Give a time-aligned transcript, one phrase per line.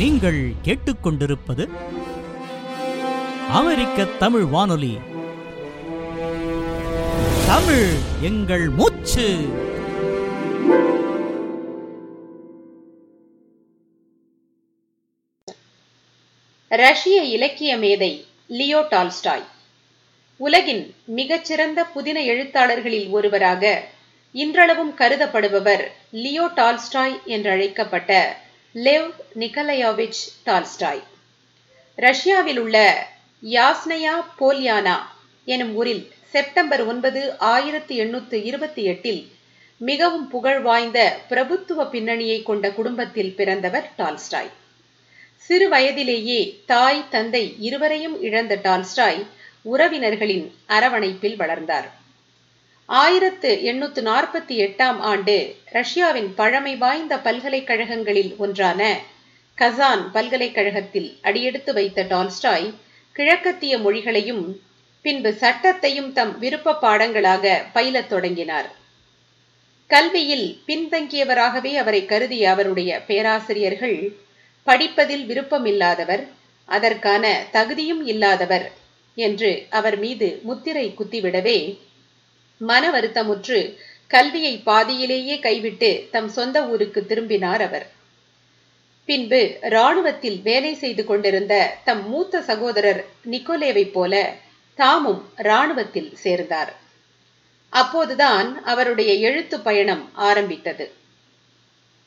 [0.00, 1.68] நீங்கள் கேட்டுக்கொண்டிருப்பது
[3.50, 4.98] அமெரிக்க தமிழ் வானொலி.
[7.46, 7.88] தமிழ்
[8.20, 9.26] எங்கள் மூச்சு.
[16.68, 19.44] ரஷ்ய இலக்கிய மேதை லியோ டால்ஸ்டாய்.
[20.36, 23.84] உலகின் மிகச்சிறந்த புதின எழுத்தாளர்களில் ஒருவராக
[24.32, 28.26] இன்றளவும் கருதப்படுபவர் லியோ டால்ஸ்டாய் என்றழைக்கப்பட்ட
[28.74, 29.08] லெவ்
[29.38, 31.00] நிகலயோவிச் டால்ஸ்டாய்
[31.98, 32.76] ரஷ்யாவில் உள்ள
[33.42, 34.96] யாஸ்னயா போல்யானா
[35.46, 39.22] எனும் ஊரில் செப்டம்பர் ஒன்பது ஆயிரத்தி எண்ணூற்று இருபத்தி எட்டில்
[39.80, 44.50] மிகவும் புகழ் வாய்ந்த பிரபுத்துவ பின்னணியை கொண்ட குடும்பத்தில் பிறந்தவர் டால்ஸ்டாய்
[45.38, 49.20] சிறு வயதிலேயே தாய் தந்தை இருவரையும் இழந்த டால்ஸ்டாய்
[49.64, 51.88] உறவினர்களின் அரவணைப்பில் வளர்ந்தார்.
[52.90, 55.34] ஆயிரத்து எண்ணூற்று நாற்பத்தி எட்டாம் ஆண்டு
[55.70, 58.80] ரஷ்யாவின் பழமை வாய்ந்த பல்கலைக்கழகங்களில் ஒன்றான
[59.58, 62.74] கசான் பல்கலைக்கழகத்தில் அடியெடுத்து வைத்த டால்ஸ்டாய்
[63.16, 64.44] கிழக்கத்திய மொழிகளையும்
[65.02, 68.68] பின்பு சட்டத்தையும் தம் விருப்ப பாடங்களாக பயிலத் தொடங்கினார்.
[69.86, 73.96] கல்வியில் பின்தங்கியவராகவே அவரை கருதிய அவருடைய பேராசிரியர்கள்
[74.64, 76.24] படிப்பதில் விருப்பமில்லாதவர்
[76.68, 78.66] அதற்கான தகுதியும் இல்லாதவர்
[79.16, 81.58] என்று அவர் மீது முத்திரை குத்திவிடவே
[82.60, 87.86] மன வருத்தமுற்று கல்வியை பாதியிலேயே கைவிட்டு தம் சொந்த ஊருக்கு திரும்பினார் அவர்.
[89.04, 94.34] பின்பு இராணுவத்தில் வேலை செய்து கொண்டிருந்த தம் மூத்த சகோதரர் நிக்கோலேவைப் போல
[94.74, 96.72] தாமும் இராணுவத்தில் சேர்ந்தார்.
[97.68, 100.92] அப்போதுதான் அவருடைய எழுத்து பயணம் ஆரம்பித்தது.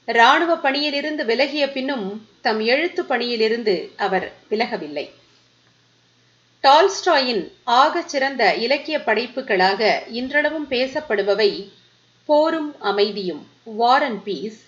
[0.06, 5.06] இராணுவ பணியிலிருந்து விலகிய பின்னும் தம் எழுத்து பணியிலிருந்து அவர் விலகவில்லை.
[6.64, 11.72] டால்ஸ்டாயின் ஆகச் சிறந்த இலக்கிய படைப்புகளாக இன்றளவும் பேசப்படுபவை
[12.25, 14.59] போரும் அமைதியும் வார் அண்ட் பீஸ்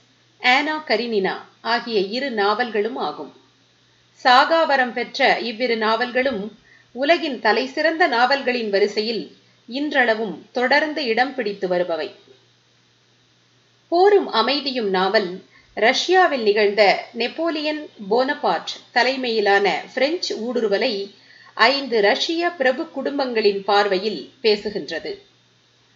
[0.42, 3.32] ஆனா கரினினா ஆகிய இரு நாவல்களும் ஆகும்.
[4.26, 6.58] சாகாவரம் பெற்ற இவ்விரு நாவல்களும்
[6.92, 9.24] உலகின் தலைசிறந்த நாவல்களின் வரிசையில்
[9.70, 12.10] இன்றளவும் தொடர்ந்து இடம் பிடித்து வருபவை.
[13.92, 15.44] போரும் அமைதியும் நாவல்
[15.78, 16.82] ரஷ்யாவில் நிகழ்ந்த
[17.14, 20.94] நெப்போலியன் போனபாட் தலைமையிலான பிரெஞ்சு ஊடுருவலை
[21.58, 25.12] ஐந்து ரஷ்ய பிரபு குடும்பங்களின் பார்வையில் பேசுகின்றது.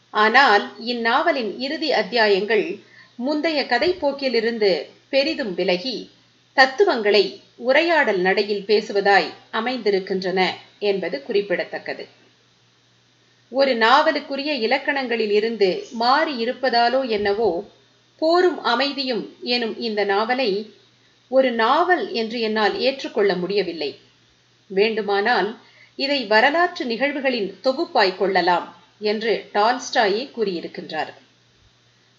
[0.09, 2.79] ஆனால் இந்நாவலின் இறுதி அத்தியாயங்கள்
[3.15, 6.11] முந்தைய கதை போக்கிலிருந்து பெரிதும் விலகி
[6.53, 10.39] தத்துவங்களை உரையாடல் நடையில் பேசுவதாய் அமைந்திருக்கின்றன
[10.79, 12.07] என்பது குறிப்பிடத்தக்கது.
[13.49, 17.69] ஒரு நாவலுக்குரிய இலக்கணங்களில் இருந்து மாறி இருப்பதாலோ என்னவோ
[18.17, 20.73] போரும் அமைதியும் எனும் இந்த நாவலை
[21.27, 23.99] ஒரு நாவல் என்று என்னால் ஏற்றுக்கொள்ள முடியவில்லை.
[24.69, 25.49] வேண்டுமானால்
[25.95, 28.67] இதை வரலாற்று நிகழ்வுகளின் தொகுப்பாய் கொள்ளலாம்
[28.99, 31.11] என்று டால்ஸ்டாயே கூறியிருக்கின்றார்.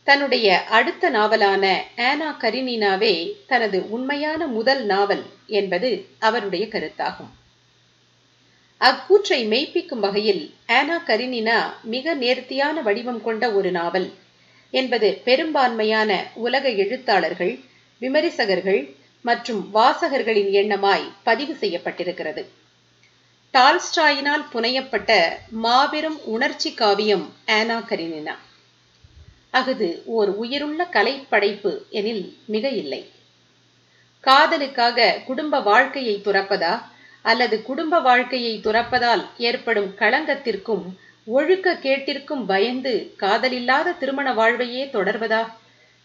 [0.06, 1.64] தன்னுடைய அடுத்த நாவலான
[1.96, 3.14] ஆனா கரினினாவே
[3.46, 7.30] தனது உண்மையான முதல் நாவல் என்பது அவருடைய கருத்தாகும்.
[8.80, 14.08] அக்கூற்றை மெய்ப்பிக்கும் வகையில் ஆனா கரினினா மிக நேர்த்தியான வடிவம் கொண்ட ஒரு நாவல்
[14.70, 17.54] என்பது பெரும்பான்மையான உலக எழுத்தாளர்கள்
[18.00, 18.80] விமரிசகர்கள்
[19.24, 22.42] மற்றும் வாசகர்களின் எண்ணமாய் பதிவு செய்யப்பட்டிருக்கிறது.
[23.54, 25.10] டால்ஸ்டாயினால் புனையப்பட்ட
[25.64, 28.34] மாபெரும் உணர்ச்சி காவியம் ஆனா கரினினா.
[29.50, 33.00] அஃது ஓர் உயிருள்ள கலைப்படைப்பு எனில் மிக இல்லை
[34.24, 36.74] காதலுக்காக குடும்ப வாழ்க்கையை துறப்பதா
[37.24, 40.84] அல்லது குடும்ப வாழ்க்கையை துறப்பதால் ஏற்படும் களங்கத்திற்கும்
[41.26, 45.42] ஒழுக்க கேட்டிற்கும் பயந்து காதலில்லாத திருமண வாழ்வையே தொடர்வதா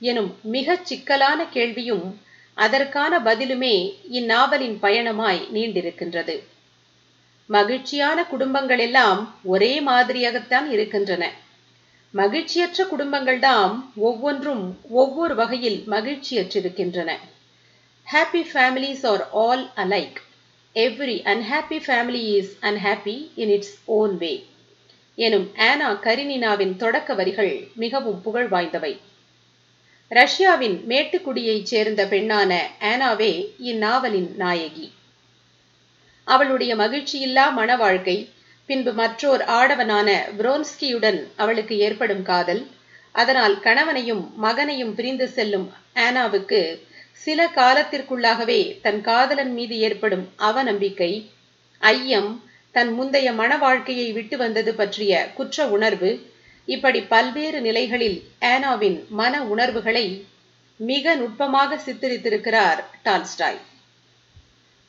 [0.01, 2.05] எனும் மிகச் சிக்கலான கேள்வியும்
[2.55, 6.39] அதற்கான பதிலுமே இந்நாவலின் பயணமாய் நீண்டிருக்கின்றது.
[7.45, 11.31] மகிழ்ச்சியான குடும்பங்கள் எல்லாம் ஒரே மாதிரியாகத்தான் இருக்கின்றன.
[12.13, 17.11] மகிழ்ச்சியற்ற குடும்பங்கள்தான் ஒவ்வொன்றும் ஒவ்வொரு வகையில் மகிழ்ச்சியற்றிருக்கின்றன.
[18.11, 20.15] Happy families are all alike
[20.73, 24.45] every unhappy family is unhappy in its own way
[25.15, 28.97] எனும் ஆனா கரினினாவின் தொடக்க வரிகள் மிகவும் புகழ் வாய்ந்தவை.
[30.11, 32.51] ரஷ்யாவின் மேட்டுக்குடியைச் சேர்ந்த பெண்ணான
[32.81, 33.31] ஆனாவே
[33.61, 34.87] இந்நாவலின் நாயகி.
[36.27, 38.17] அவளுடைய மகிழ்ச்சியில்லா மன வாழ்க்கை
[38.69, 40.07] பின்பு மற்றோர் ஆடவனான
[40.37, 42.63] புரோன்ஸ்கியுடன் அவளுக்கு ஏற்படும் காதல்
[43.15, 46.61] அதனால் கணவனையும் மகனையும் பிரிந்து செல்லும் ஆனாவுக்கு
[47.13, 51.11] சில காலத்திற்குள்ளாகவே தன் காதலன் மீது ஏற்படும் அவநம்பிக்கை
[51.81, 52.31] ஐயம்
[52.75, 56.09] தன் முந்தைய மன வாழ்க்கையை விட்டு வந்தது பற்றிய குற்ற உணர்வு
[56.65, 60.25] இப்படி பல்வேறு நிலைகளில் ஆனாவின் மன உணர்வுகளை
[60.79, 63.59] மிக நுட்பமாக சித்தரித்திருக்கிறார் டால்ஸ்டாய்.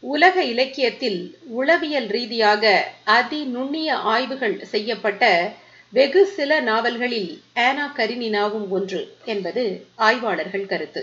[0.03, 1.21] உலக இலக்கியத்தில்
[1.51, 5.53] உளவியல் ரீதியாக அதி நுண்ணிய ஆய்வுகள் செய்யப்பட்ட
[5.93, 9.65] வெகு சில நாவல்களில் ஆனா கரினினாவும் ஒன்று என்பது
[9.97, 11.03] ஆய்வாளர்கள் கருத்து.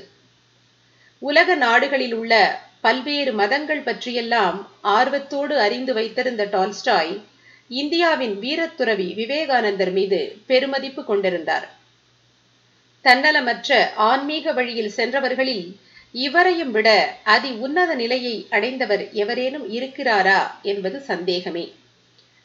[1.21, 2.33] உலக நாடுகளில் உள்ள
[2.81, 7.13] பல்வேறு மதங்கள் பற்றியெல்லாம் ஆர்வத்தோடு அறிந்து வைத்திருந்த டால்ஸ்டாய்
[7.69, 11.69] இந்தியாவின் வீரத்துறவி விவேகானந்தர் மீது பெருமதிப்பு கொண்டிருந்தார்.
[13.05, 15.77] தன்னலமற்ற ஆன்மீக வழியில் சென்றவர்களில்
[16.11, 21.73] இவரையும் விட அதி உன்னத நிலையை அடைந்தவர் எவரேனும் இருக்கிறாரா என்பது சந்தேகமே.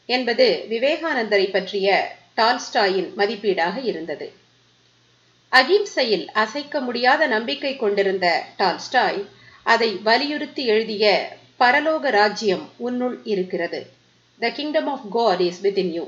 [0.05, 4.33] என்பது விவேகானந்தரை பற்றிய டால்ஸ்டாயின் மதிப்பீடாக இருந்தது.
[5.51, 9.25] அகிம்சையில் அசைக்க முடியாத நம்பிக்கை கொண்டிருந்த டால்ஸ்டாய்
[9.63, 11.05] அதை வலியுறுத்தி எழுதிய
[11.59, 13.97] பரலோக ராஜ்யம் உன்னுள் இருக்கிறது.
[14.39, 16.05] The kingdom of God is with you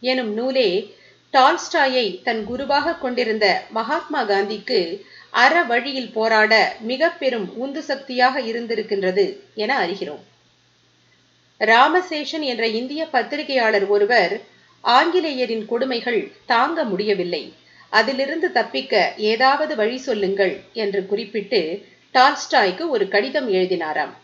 [0.00, 0.94] எனும் நூலே
[1.32, 9.86] டால்ஸ்டாயை தன் குருவாக கொண்டிருந்த மகாத்மா காந்திக்கு அற வழியில் போராட மிக பெரும் உந்து சக்தியாக இருந்திருக்கின்றது என
[9.86, 10.22] அறிகிறோம்.
[11.60, 14.40] ராமசேஷன் என்ற இந்திய பத்திரிகையாளர் ஒருவர்
[14.84, 17.54] ஆங்கிலேயரின் கொடுமைகள் தாங்க முடியவில்லை.
[17.88, 24.14] அதிலிருந்து தப்பிக்க ஏதாவது வழி சொல்லுங்கள் என்று குறிப்பிட்டு டால்ஸ்டாய்க்கு ஒரு கடிதம் எழுதினாராம்.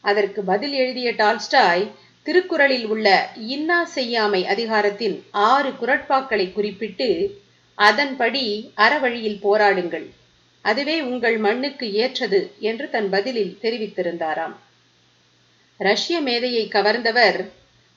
[0.00, 1.90] அதற்கு பதில் எழுதிய டால்ஸ்டாய்
[2.28, 7.38] திருக்குறளில் உள்ள இன்னா செய்யாமை அதிகாரத்தின் ஆறு குரட்பாக்களை குறிப்பிட்டு
[7.74, 10.04] அதன்படி அறவழியில் போராடுங்கள்.
[10.62, 14.54] அதுவே உங்கள் மண்ணுக்கு ஏற்றது என்று தன் பதிலில் தெரிவித்திருந்தாராம்.
[15.78, 17.38] ரஷ்ய மேதையை கவர்ந்தவர்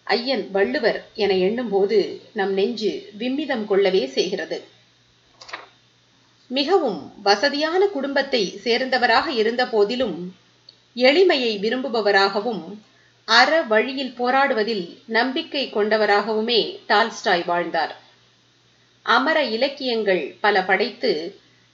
[0.03, 1.99] ஐயன் வள்ளுவர் என எண்ணும்போது
[2.33, 4.59] நம் நெஞ்சு விம்மிதம் கொள்ளவே செய்கிறது.
[6.47, 10.17] மிகவும் வசதியான குடும்பத்தை சேர்ந்தவராக இருந்த போதிலும்
[10.95, 12.63] எளிமையை விரும்புபவராகவும்
[13.39, 14.85] அற வழியில் போராடுவதில்
[15.17, 17.93] நம்பிக்கை கொண்டவராகவுமே டால்ஸ்டாய் வாழ்ந்தார்.
[19.05, 21.11] அமர இலக்கியங்கள் பல படைத்து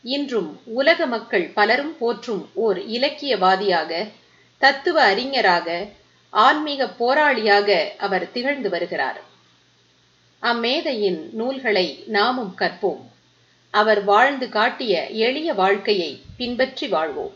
[0.05, 0.49] இன்றும்
[0.79, 3.91] உலக மக்கள் பலரும் போற்றும் ஓர் இலக்கியவாதியாக
[4.61, 5.67] தத்துவ அறிஞராக
[6.33, 9.19] ஆன்மீக போராளியாக அவர் திகழ்ந்து வருகிறார்.
[10.43, 13.03] அம்மேதையின் நூல்களை நாமும் கற்போம்.
[13.73, 14.93] அவர் வாழ்ந்து காட்டிய
[15.25, 17.35] எளிய வாழ்க்கையை பின்பற்றி வாழ்வோம்.